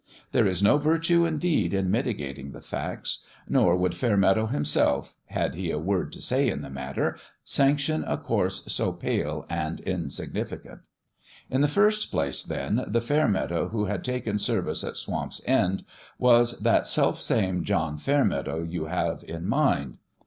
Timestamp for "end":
15.45-15.85